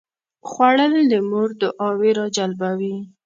[0.49, 2.95] خوړل د مور دعاوې راجلبوي